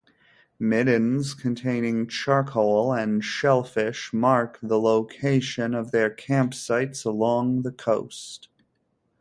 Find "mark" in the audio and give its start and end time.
4.11-4.57